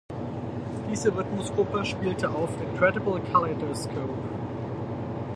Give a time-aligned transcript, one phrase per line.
[0.89, 4.17] Diese Rhythmusgruppe spielte auf "Incredible Kaleidoscope".